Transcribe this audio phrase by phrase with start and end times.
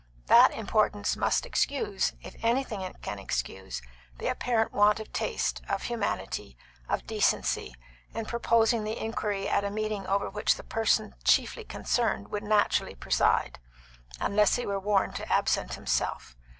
[0.25, 3.83] That importance must excuse if anything can excuse
[4.17, 6.57] the apparent want of taste, of humanity,
[6.89, 7.75] of decency,
[8.11, 12.95] in proposing the inquiry at a meeting over which the person chiefly concerned would naturally
[12.95, 13.59] preside,
[14.19, 16.35] unless he were warned to absent himself.